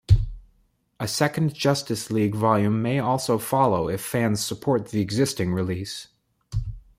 [0.99, 6.07] A second Justice League volume may also follow if fans support the existing release.